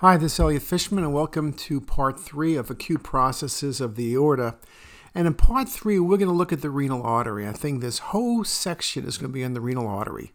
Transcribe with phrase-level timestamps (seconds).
[0.00, 4.12] Hi, this is Elliot Fishman, and welcome to part three of acute processes of the
[4.12, 4.56] aorta.
[5.14, 7.48] And in part three, we're going to look at the renal artery.
[7.48, 10.34] I think this whole section is going to be on the renal artery.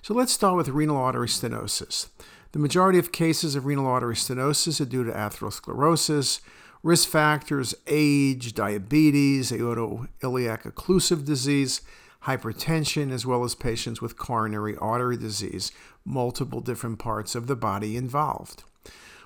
[0.00, 2.08] So let's start with renal artery stenosis.
[2.52, 6.40] The majority of cases of renal artery stenosis are due to atherosclerosis,
[6.82, 11.82] risk factors, age, diabetes, aortoiliac occlusive disease,
[12.24, 15.70] hypertension, as well as patients with coronary artery disease,
[16.02, 18.64] multiple different parts of the body involved.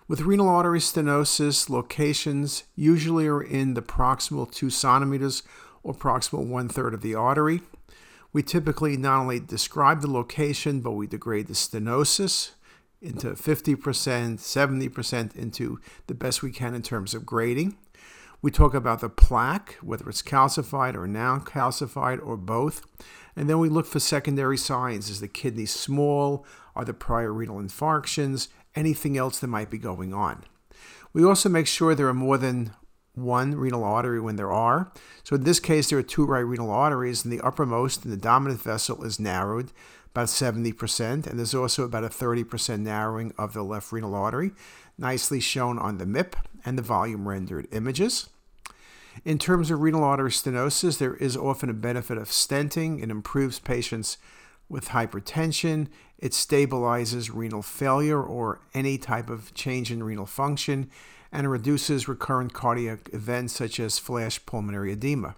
[0.09, 5.43] With renal artery stenosis, locations usually are in the proximal 2 centimeters
[5.83, 7.63] or proximal one third of the artery.
[8.33, 12.53] We typically not only describe the location, but we degrade the stenosis
[13.01, 17.77] into 50%, 70% into the best we can in terms of grading.
[18.43, 22.83] We talk about the plaque, whether it's calcified or non calcified or both.
[23.35, 25.11] And then we look for secondary signs.
[25.11, 26.47] Is the kidney small?
[26.75, 28.49] Are there prior renal infarctions?
[28.77, 30.45] Anything else that might be going on.
[31.13, 32.73] We also make sure there are more than
[33.15, 34.93] one renal artery when there are.
[35.25, 38.19] So in this case, there are two right renal arteries, and the uppermost and the
[38.19, 39.73] dominant vessel is narrowed
[40.17, 44.53] about 70%, and there's also about a 30% narrowing of the left renal artery,
[44.97, 48.31] nicely shown on the MIP and the volume rendered images.
[49.25, 53.03] In terms of renal artery stenosis, there is often a benefit of stenting.
[53.03, 54.17] It improves patients'
[54.69, 55.89] with hypertension.
[56.19, 60.91] It stabilizes renal failure or any type of change in renal function
[61.31, 65.37] and reduces recurrent cardiac events such as flash pulmonary edema.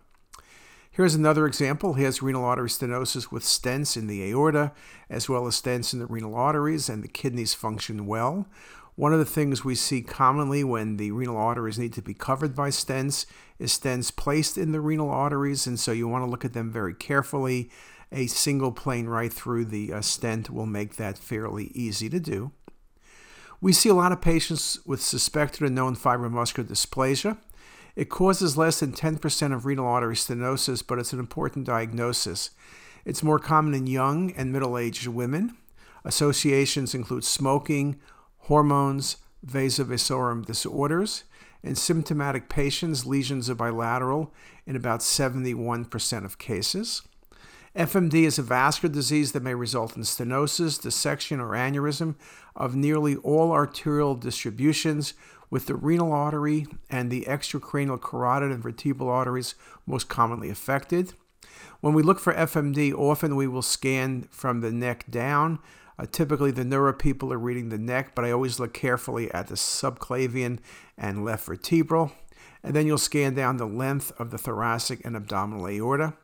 [0.91, 1.95] Here's another example.
[1.95, 4.73] He has renal artery stenosis with stents in the aorta,
[5.09, 8.49] as well as stents in the renal arteries, and the kidneys function well.
[8.97, 12.57] One of the things we see commonly when the renal arteries need to be covered
[12.57, 13.27] by stents
[13.61, 16.73] is stents placed in the renal arteries, and so you want to look at them
[16.73, 17.71] very carefully
[18.11, 22.53] a single plane right through the uh, stent will make that fairly easy to do.
[23.61, 27.39] We see a lot of patients with suspected or known fibromuscular dysplasia.
[27.97, 32.51] It causes less than 10% of renal artery stenosis, but it's an important diagnosis.
[33.05, 35.57] It's more common in young and middle aged women.
[36.05, 37.99] Associations include smoking,
[38.39, 41.25] hormones, vasa vasorum disorders.
[41.65, 44.33] and symptomatic patients, lesions are bilateral
[44.65, 47.03] in about 71% of cases.
[47.79, 52.17] FMD is a vascular disease that may result in stenosis, dissection, or aneurysm
[52.57, 55.15] of nearly all arterial distributions,
[55.49, 59.55] with the renal artery and the extracranial carotid and vertebral arteries
[59.87, 61.13] most commonly affected.
[61.81, 65.61] When we look for FMD, often we will scan from the neck down.
[66.01, 69.47] Uh, typically, the neuro people are reading the neck, but I always look carefully at
[69.47, 70.59] the subclavian
[70.97, 72.11] and left vertebral.
[72.65, 76.15] And then you'll scan down the length of the thoracic and abdominal aorta.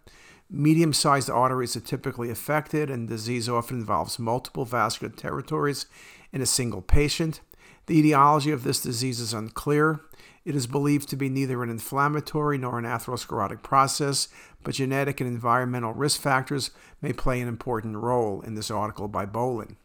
[0.57, 5.87] Medium sized arteries are typically affected, and disease often involves multiple vascular territories
[6.33, 7.41] in a single patient.
[7.87, 10.03] The etiology of this disease is unclear.
[10.45, 14.29] It is believed to be neither an inflammatory nor an atherosclerotic process,
[14.63, 16.71] but genetic and environmental risk factors
[17.03, 19.77] may play an important role in this article by Bolen.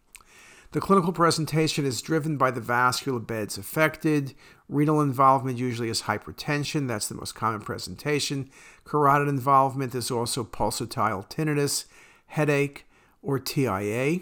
[0.71, 4.35] The clinical presentation is driven by the vascular beds affected.
[4.67, 8.51] Renal involvement usually is hypertension, that's the most common presentation.
[8.85, 11.85] Carotid involvement is also pulsatile tinnitus,
[12.27, 12.85] headache,
[13.23, 14.19] or TIA.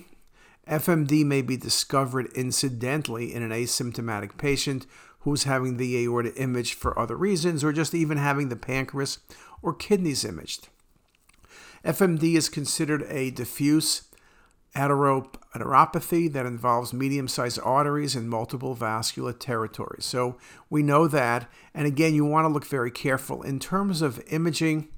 [0.69, 4.85] FMD may be discovered incidentally in an asymptomatic patient
[5.21, 9.19] who's having the aorta imaged for other reasons, or just even having the pancreas
[9.61, 10.69] or kidneys imaged.
[11.83, 14.06] FMD is considered a diffuse
[14.77, 20.05] arteriopathy that involves medium sized arteries in multiple vascular territories.
[20.05, 20.37] So
[20.69, 21.49] we know that.
[21.73, 23.41] And again, you want to look very careful.
[23.41, 24.89] In terms of imaging,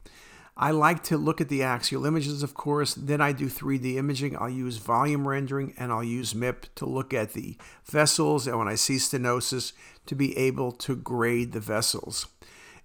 [0.57, 2.93] I like to look at the axial images, of course.
[2.93, 4.35] Then I do 3D imaging.
[4.37, 8.45] I'll use volume rendering and I'll use MIP to look at the vessels.
[8.45, 9.71] And when I see stenosis,
[10.05, 12.27] to be able to grade the vessels.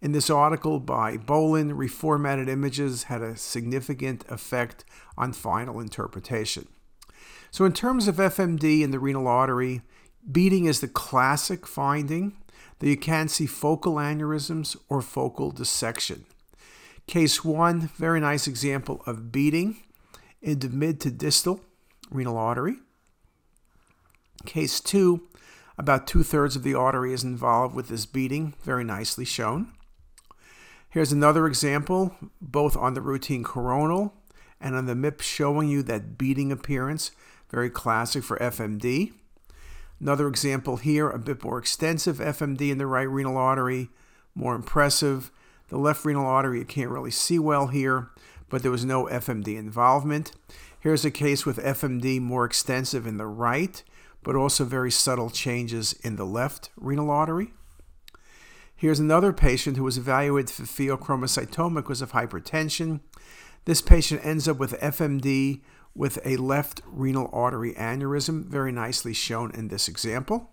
[0.00, 4.84] In this article by Bolen, reformatted images had a significant effect
[5.16, 6.68] on final interpretation.
[7.54, 9.82] So, in terms of FMD in the renal artery,
[10.28, 12.36] beading is the classic finding
[12.80, 16.24] that you can see focal aneurysms or focal dissection.
[17.06, 19.76] Case one, very nice example of beading
[20.42, 21.60] in the mid to distal
[22.10, 22.78] renal artery.
[24.46, 25.28] Case two,
[25.78, 29.70] about two thirds of the artery is involved with this beading, very nicely shown.
[30.90, 34.12] Here's another example, both on the routine coronal
[34.60, 37.12] and on the MIP, showing you that beading appearance
[37.50, 39.12] very classic for FMD.
[40.00, 43.88] Another example here, a bit more extensive FMD in the right renal artery,
[44.34, 45.30] more impressive.
[45.68, 48.10] The left renal artery you can't really see well here,
[48.48, 50.32] but there was no FMD involvement.
[50.78, 53.82] Here's a case with FMD more extensive in the right,
[54.22, 57.52] but also very subtle changes in the left renal artery.
[58.76, 63.00] Here's another patient who was evaluated for pheochromocytoma because of hypertension.
[63.64, 65.62] This patient ends up with FMD
[65.94, 70.50] with a left renal artery aneurysm, very nicely shown in this example.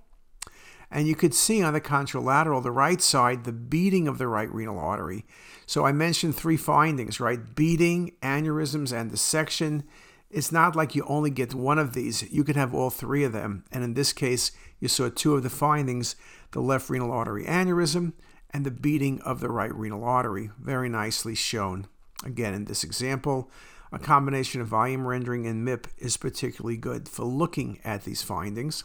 [0.92, 4.54] And you could see on the contralateral, the right side, the beading of the right
[4.54, 5.26] renal artery.
[5.66, 7.56] So I mentioned three findings, right?
[7.56, 9.84] Beading, aneurysms, and dissection.
[10.30, 12.30] It's not like you only get one of these.
[12.32, 13.64] You can have all three of them.
[13.72, 16.16] And in this case, you saw two of the findings
[16.52, 18.12] the left renal artery aneurysm
[18.50, 20.50] and the beading of the right renal artery.
[20.60, 21.88] Very nicely shown.
[22.26, 23.50] Again, in this example,
[23.92, 28.84] a combination of volume rendering and MIP is particularly good for looking at these findings.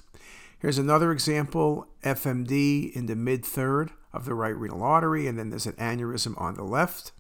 [0.59, 5.51] Here's another example FMD in the mid third of the right renal artery, and then
[5.51, 7.13] there's an aneurysm on the left.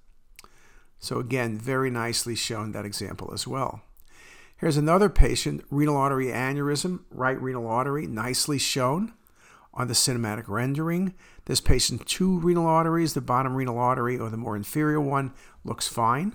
[0.99, 3.83] So, again, very nicely shown that example as well.
[4.56, 9.12] Here's another patient, renal artery aneurysm, right renal artery, nicely shown
[9.75, 11.15] on the cinematic rendering.
[11.44, 15.87] This patient, two renal arteries, the bottom renal artery or the more inferior one looks
[15.87, 16.35] fine.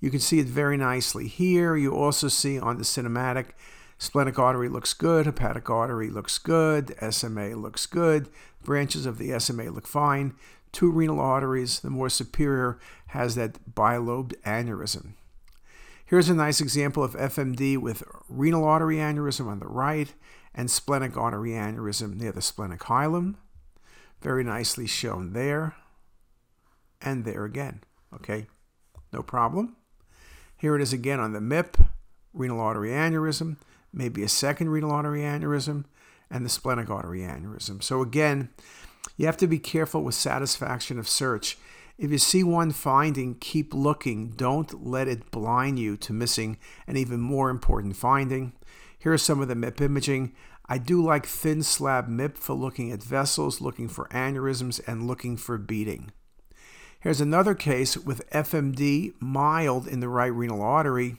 [0.00, 1.76] You can see it very nicely here.
[1.76, 3.52] You also see on the cinematic
[3.98, 8.28] Splenic artery looks good, hepatic artery looks good, SMA looks good,
[8.62, 10.34] branches of the SMA look fine.
[10.70, 12.78] Two renal arteries, the more superior
[13.08, 15.14] has that bilobed aneurysm.
[16.04, 20.12] Here's a nice example of FMD with renal artery aneurysm on the right
[20.54, 23.36] and splenic artery aneurysm near the splenic hilum.
[24.20, 25.74] Very nicely shown there
[27.00, 27.82] and there again.
[28.14, 28.46] Okay,
[29.10, 29.76] no problem.
[30.56, 31.88] Here it is again on the MIP,
[32.32, 33.56] renal artery aneurysm
[33.96, 35.84] maybe a second renal artery aneurysm,
[36.30, 37.82] and the splenic artery aneurysm.
[37.82, 38.50] So, again,
[39.16, 41.56] you have to be careful with satisfaction of search.
[41.98, 44.32] If you see one finding, keep looking.
[44.32, 48.52] Don't let it blind you to missing an even more important finding.
[48.98, 50.34] Here are some of the MIP imaging.
[50.68, 55.36] I do like thin slab MIP for looking at vessels, looking for aneurysms, and looking
[55.36, 56.12] for beading.
[57.06, 61.18] Here's another case with FMD mild in the right renal artery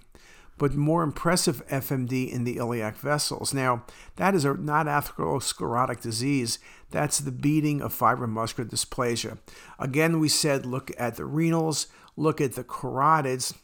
[0.57, 3.53] but more impressive FMD in the iliac vessels.
[3.53, 3.85] Now,
[4.17, 6.59] that is a, not atherosclerotic disease.
[6.91, 9.37] That's the beading of fibromuscular dysplasia.
[9.79, 11.87] Again, we said look at the renals,
[12.17, 13.55] look at the carotids,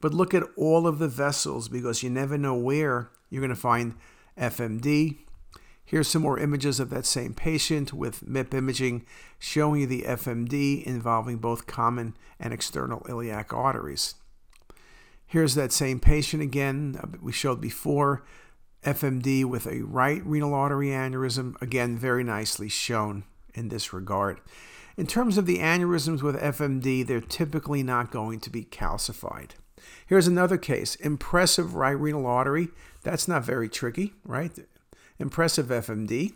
[0.00, 3.56] but look at all of the vessels because you never know where you're going to
[3.56, 3.96] find
[4.38, 5.23] FMD.
[5.84, 9.04] Here's some more images of that same patient with MIP imaging
[9.38, 14.14] showing you the FMD involving both common and external iliac arteries.
[15.26, 18.24] Here's that same patient again we showed before,
[18.84, 24.40] FMD with a right renal artery aneurysm, again, very nicely shown in this regard.
[24.96, 29.50] In terms of the aneurysms with FMD, they're typically not going to be calcified.
[30.06, 32.68] Here's another case impressive right renal artery.
[33.02, 34.52] That's not very tricky, right?
[35.18, 36.34] Impressive FMD.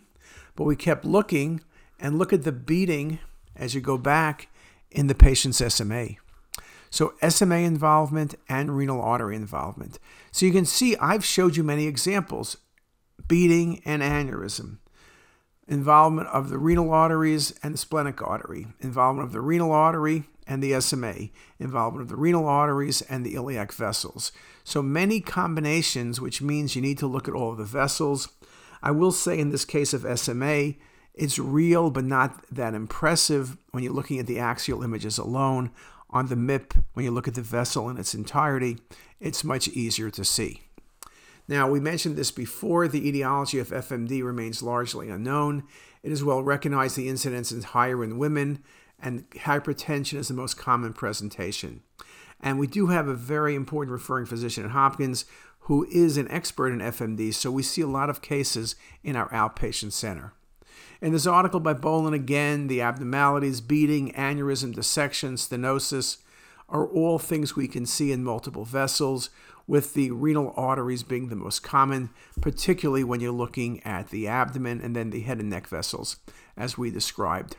[0.56, 1.62] But we kept looking
[1.98, 3.18] and look at the beading
[3.56, 4.48] as you go back
[4.90, 6.08] in the patient's SMA.
[6.90, 9.98] So SMA involvement and renal artery involvement.
[10.32, 12.56] So you can see I've showed you many examples
[13.26, 14.78] beading and aneurysm,
[15.66, 20.62] involvement of the renal arteries and the splenic artery, involvement of the renal artery and
[20.62, 21.28] the SMA,
[21.58, 24.32] involvement of the renal arteries and the iliac vessels.
[24.64, 28.28] So many combinations, which means you need to look at all of the vessels.
[28.82, 30.74] I will say in this case of SMA,
[31.14, 35.70] it's real but not that impressive when you're looking at the axial images alone
[36.10, 38.78] on the MIP, when you look at the vessel in its entirety,
[39.20, 40.62] it's much easier to see.
[41.46, 42.88] Now, we mentioned this before.
[42.88, 45.64] The etiology of FMD remains largely unknown.
[46.02, 48.62] It is well recognized the incidence is higher in women,
[49.00, 51.82] and hypertension is the most common presentation.
[52.40, 55.24] And we do have a very important referring physician at Hopkins
[55.68, 59.28] who is an expert in FMD, so we see a lot of cases in our
[59.28, 60.32] outpatient center.
[61.02, 66.16] In this article by Bolen again, the abnormalities, beading, aneurysm, dissection, stenosis
[66.70, 69.28] are all things we can see in multiple vessels,
[69.66, 72.08] with the renal arteries being the most common,
[72.40, 76.16] particularly when you're looking at the abdomen and then the head and neck vessels,
[76.56, 77.56] as we described.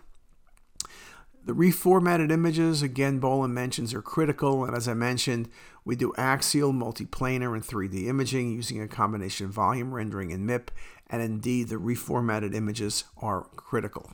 [1.46, 5.50] The reformatted images, again, Bolen mentions, are critical, and as I mentioned,
[5.86, 10.70] we do axial, multiplanar, and 3D imaging using a combination of volume rendering and MIP,
[11.10, 14.12] and indeed, the reformatted images are critical.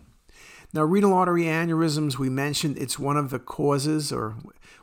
[0.74, 4.36] Now, renal artery aneurysms, we mentioned it's one of the causes, or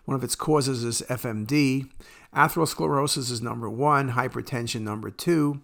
[0.05, 1.91] one of its causes is FMD.
[2.35, 5.61] Atherosclerosis is number one, hypertension number two.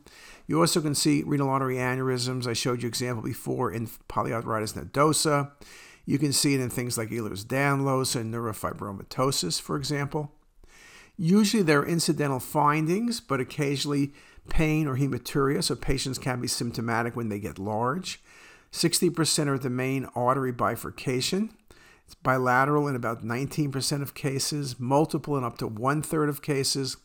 [0.47, 2.47] You also can see renal artery aneurysms.
[2.47, 5.53] I showed you example before in polyarteritis nodosa.
[6.05, 10.33] You can see it in things like Ehlers-Danlos and neurofibromatosis, for example.
[11.21, 14.13] Usually there are incidental findings, but occasionally
[14.49, 18.23] pain or hematuria, so patients can be symptomatic when they get large.
[18.73, 21.51] 60% are the main artery bifurcation.
[22.07, 26.97] It's bilateral in about 19% of cases, multiple in up to one third of cases,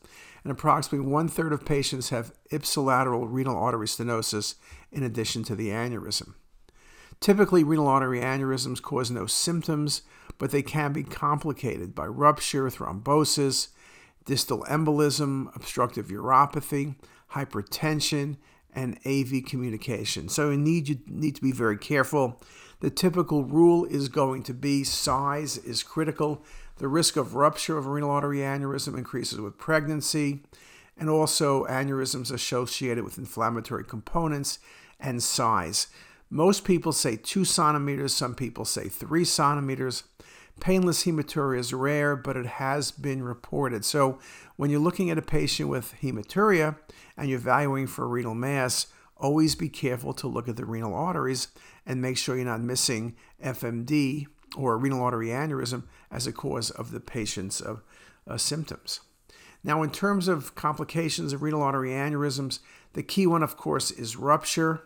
[0.44, 4.56] and approximately one third of patients have ipsilateral renal artery stenosis
[4.92, 6.36] in addition to the aneurysm.
[7.20, 10.04] Typically, renal artery aneurysms cause no symptoms,
[10.38, 13.70] but they can be complicated by rupture, thrombosis,
[14.26, 16.96] distal embolism, obstructive uropathy,
[17.32, 18.38] hypertension,
[18.76, 20.30] and AV communication.
[20.30, 22.42] So you need you need to be very careful.
[22.80, 26.44] The typical rule is going to be size is critical.
[26.78, 30.42] The risk of rupture of renal artery aneurysm increases with pregnancy,
[30.98, 34.60] and also aneurysms associated with inflammatory components
[35.00, 35.88] and size.
[36.30, 40.04] Most people say two centimeters, some people say three centimeters.
[40.60, 43.84] Painless hematuria is rare, but it has been reported.
[43.84, 44.20] So,
[44.56, 46.78] when you're looking at a patient with hematuria
[47.18, 51.48] and you're evaluating for renal mass, always be careful to look at the renal arteries
[51.86, 56.92] and make sure you're not missing FMD or renal artery aneurysm as a cause of
[56.92, 57.78] the patient's uh,
[58.28, 59.02] uh, symptoms.
[59.64, 62.60] Now, in terms of complications of renal artery aneurysms,
[62.94, 64.84] the key one, of course, is rupture,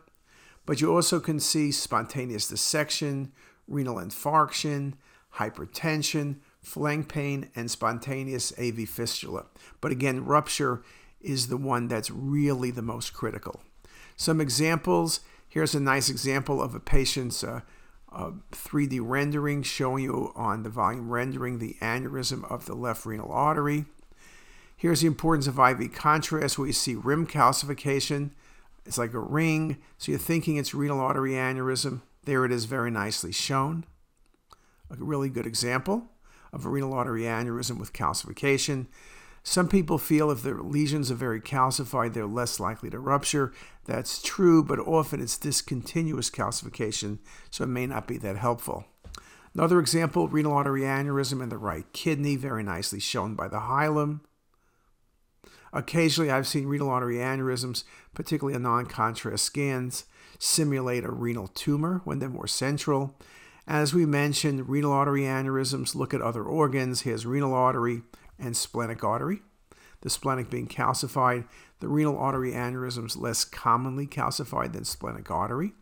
[0.65, 3.31] but you also can see spontaneous dissection,
[3.67, 4.93] renal infarction,
[5.35, 9.45] hypertension, flank pain, and spontaneous AV fistula.
[9.81, 10.83] But again, rupture
[11.21, 13.61] is the one that's really the most critical.
[14.15, 17.61] Some examples here's a nice example of a patient's uh,
[18.11, 23.31] uh, 3D rendering showing you on the volume rendering the aneurysm of the left renal
[23.31, 23.85] artery.
[24.75, 28.31] Here's the importance of IV contrast where you see rim calcification.
[28.85, 32.01] It's like a ring, so you're thinking it's renal artery aneurysm.
[32.25, 33.85] There it is, very nicely shown
[34.89, 36.11] a really good example
[36.53, 38.87] of a renal artery aneurysm with calcification.
[39.43, 43.53] Some people feel if their lesions are very calcified, they're less likely to rupture.
[43.85, 48.85] That's true, but often it's discontinuous calcification, so it may not be that helpful.
[49.53, 54.19] Another example renal artery aneurysm in the right kidney, very nicely shown by the hilum.
[55.73, 60.05] Occasionally, I've seen renal artery aneurysms, particularly on non contrast scans,
[60.39, 63.17] simulate a renal tumor when they're more central.
[63.67, 67.01] As we mentioned, renal artery aneurysms look at other organs.
[67.01, 68.01] Here's renal artery
[68.39, 69.41] and splenic artery.
[70.01, 71.45] The splenic being calcified,
[71.81, 75.73] the renal artery aneurysms less commonly calcified than splenic artery.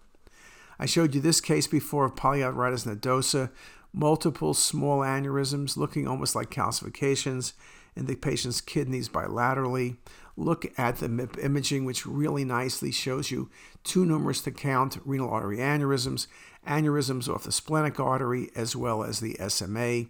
[0.80, 3.51] I showed you this case before of polyarteritis nodosa,
[3.94, 7.54] multiple small aneurysms looking almost like calcifications
[7.96, 9.98] in the patient's kidneys bilaterally.
[10.36, 13.50] Look at the MIP imaging, which really nicely shows you
[13.84, 16.27] too numerous to count renal artery aneurysms
[16.65, 20.05] aneurysms off the splenic artery, as well as the SMA,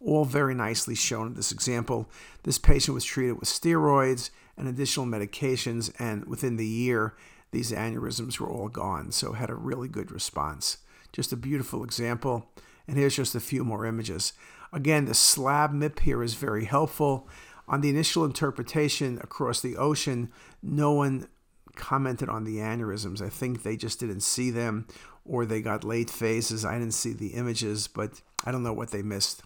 [0.00, 2.10] all very nicely shown in this example.
[2.44, 7.14] This patient was treated with steroids and additional medications, and within the year,
[7.52, 10.78] these aneurysms were all gone, so had a really good response.
[11.12, 12.50] Just a beautiful example.
[12.86, 14.32] And here's just a few more images.
[14.72, 17.28] Again, the slab MIP here is very helpful.
[17.68, 20.30] On the initial interpretation across the ocean,
[20.62, 21.28] no one
[21.76, 23.22] commented on the aneurysms.
[23.22, 24.86] I think they just didn't see them
[25.24, 26.64] or they got late phases.
[26.64, 29.42] I didn't see the images, but I don't know what they missed.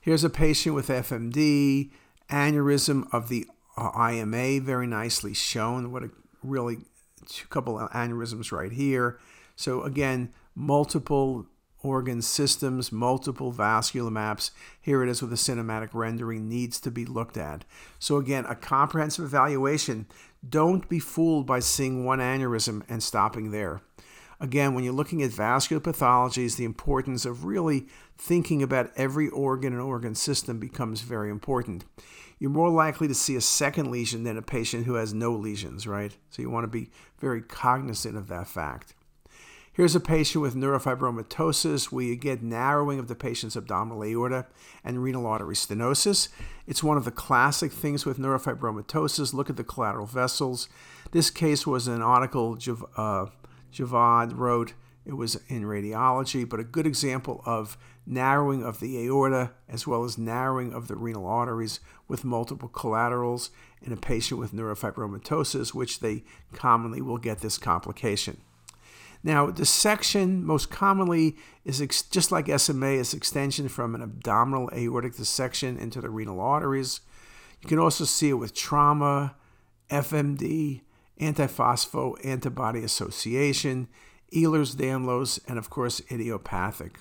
[0.00, 1.90] Here's a patient with FMD,
[2.30, 5.92] aneurysm of the uh, IMA, very nicely shown.
[5.92, 6.10] What a
[6.42, 6.78] really
[7.28, 9.18] two couple of aneurysms right here.
[9.56, 11.46] So again, multiple
[11.82, 14.50] organ systems, multiple vascular maps.
[14.80, 17.64] Here it is with a cinematic rendering needs to be looked at.
[17.98, 20.06] So again, a comprehensive evaluation.
[20.46, 23.82] Don't be fooled by seeing one aneurysm and stopping there.
[24.40, 29.74] Again, when you're looking at vascular pathologies, the importance of really thinking about every organ
[29.74, 31.84] and organ system becomes very important.
[32.38, 35.86] You're more likely to see a second lesion than a patient who has no lesions,
[35.86, 36.16] right?
[36.30, 38.94] So you want to be very cognizant of that fact.
[39.72, 44.46] Here's a patient with neurofibromatosis where you get narrowing of the patient's abdominal aorta
[44.82, 46.28] and renal artery stenosis.
[46.66, 49.32] It's one of the classic things with neurofibromatosis.
[49.32, 50.68] Look at the collateral vessels.
[51.12, 52.58] This case was an article
[52.96, 53.26] uh,
[53.72, 54.74] Javad wrote.
[55.06, 60.04] It was in radiology, but a good example of narrowing of the aorta as well
[60.04, 63.50] as narrowing of the renal arteries with multiple collaterals
[63.82, 66.22] in a patient with neurofibromatosis, which they
[66.52, 68.42] commonly will get this complication.
[69.22, 75.16] Now, dissection most commonly is ex- just like SMA, is extension from an abdominal aortic
[75.16, 77.00] dissection into the renal arteries.
[77.62, 79.36] You can also see it with trauma,
[79.90, 80.80] FMD,
[81.20, 83.88] antiphospho antibody association,
[84.34, 86.98] Ehlers Danlos, and of course, idiopathic.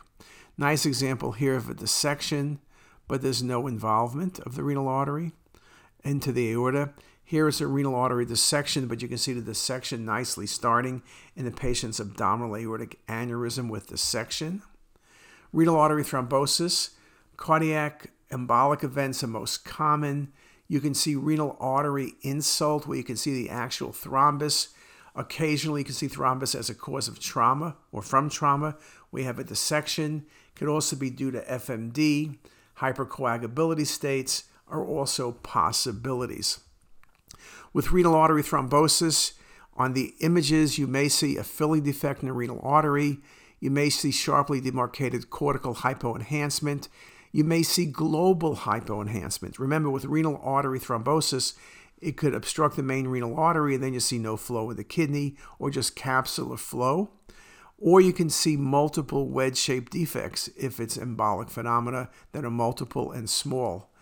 [0.58, 2.60] Nice example here of a dissection,
[3.08, 5.32] but there's no involvement of the renal artery.
[6.04, 6.92] into the aorta.
[7.24, 11.04] Here is a renal artery dissection, but you can see the dissection nicely starting
[11.36, 14.64] in the patient's abdominal aortic aneurysm with dissection.
[15.54, 16.92] Renal artery thrombosis,
[17.38, 20.32] cardiac embolic events are most common.
[20.70, 24.70] You can see renal artery insult where you can see the actual thrombus.
[25.16, 28.78] Occasionally, you can see thrombus as a cause of trauma or from trauma.
[29.12, 30.26] We have a dissection.
[30.56, 32.38] Could also be due to FMD.
[32.78, 36.60] Hypercoagulability states are also possibilities.
[37.74, 39.34] With renal artery thrombosis,
[39.80, 43.20] on the images, you may see a filling defect in the renal artery.
[43.62, 46.90] You may see sharply demarcated cortical hypoenhancement.
[47.32, 49.60] You may see global hypoenhancement.
[49.60, 51.54] Remember, with renal artery thrombosis,
[52.02, 54.84] it could obstruct the main renal artery, and then you see no flow in the
[54.84, 57.12] kidney or just capsular flow.
[57.78, 63.12] Or you can see multiple wedge shaped defects if it's embolic phenomena that are multiple
[63.12, 63.94] and small.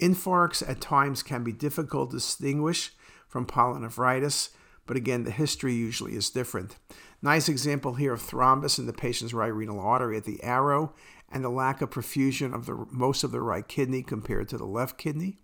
[0.00, 2.92] Infarcts at times can be difficult to distinguish
[3.28, 4.50] from pyelonephritis,
[4.86, 6.76] but again, the history usually is different.
[7.22, 10.92] Nice example here of thrombus in the patient's right renal artery at the arrow
[11.34, 14.64] and the lack of perfusion of the most of the right kidney compared to the
[14.64, 15.38] left kidney.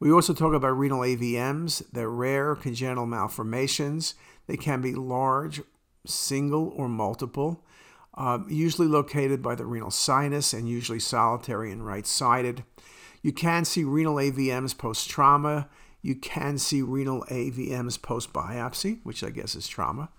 [0.00, 1.84] We also talk about renal AVMs.
[1.92, 4.14] They're rare congenital malformations.
[4.46, 5.62] They can be large,
[6.06, 7.64] single, or multiple,
[8.14, 12.64] um, usually located by the renal sinus and usually solitary and right sided.
[13.22, 15.68] You can see renal AVMs post trauma.
[16.02, 20.10] You can see renal AVMs post biopsy, which I guess is trauma.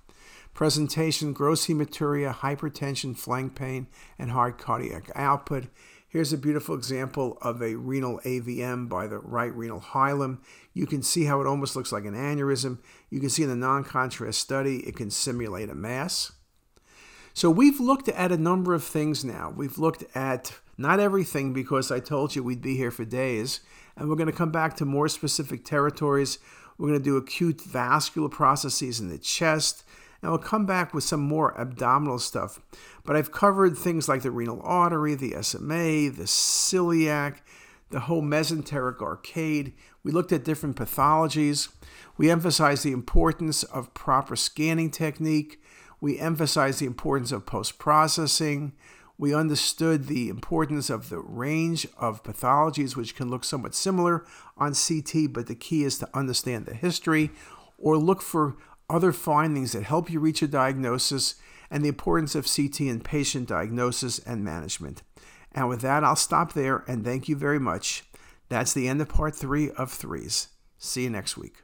[0.55, 5.65] Presentation gross hematuria, hypertension, flank pain, and hard cardiac output.
[6.07, 10.39] Here's a beautiful example of a renal AVM by the right renal hilum.
[10.73, 12.79] You can see how it almost looks like an aneurysm.
[13.09, 16.31] You can see in the non contrast study, it can simulate a mass.
[17.33, 19.53] So we've looked at a number of things now.
[19.53, 23.59] We've looked at not everything because I told you we'd be here for days,
[23.97, 26.39] and we're going to come back to more specific territories.
[26.77, 29.83] We're going to do acute vascular processes in the chest,
[30.25, 32.59] and we'll come back with some more abdominal stuff.
[33.03, 37.41] But I've covered things like the renal artery, the SMA, the celiac,
[37.91, 39.73] the whole mesenteric arcade.
[40.01, 41.69] We looked at different pathologies.
[42.17, 45.61] We emphasized the importance of proper scanning technique.
[46.01, 48.73] We emphasized the importance of post processing.
[49.19, 54.25] We understood the importance of the range of pathologies, which can look somewhat similar
[54.57, 57.29] on CT, but the key is to understand the history
[57.77, 58.55] or look for
[58.89, 61.35] other findings that help you reach a diagnosis,
[61.69, 65.01] and the importance of CT in patient diagnosis and management.
[65.51, 68.03] And with that, I'll stop there and thank you very much.
[68.49, 70.49] That's the end of part three of threes.
[70.77, 71.63] See you next week.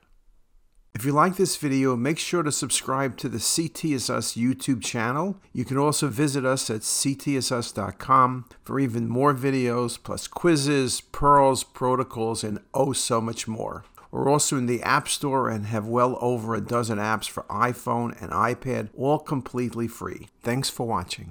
[0.94, 4.84] If you like this video, make sure to subscribe to the CT is Us YouTube
[4.84, 5.38] channel.
[5.54, 12.44] You can also visit us at ctisus.com for even more videos, plus quizzes, pearls, protocols,
[12.44, 13.86] and oh so much more.
[14.12, 18.22] We're also in the App Store and have well over a dozen apps for iPhone
[18.22, 20.28] and iPad, all completely free.
[20.44, 21.20] Thanks for watching.